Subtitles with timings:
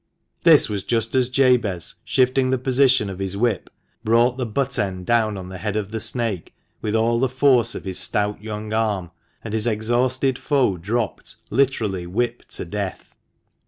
[0.41, 3.69] This was just as Jabez, shifting the position of his whip,
[4.03, 7.75] brought the butt end down on the head of the snake with all the force
[7.75, 9.11] of his stout young arm,
[9.43, 13.13] and his exhausted foe dropped, literally whipped to death.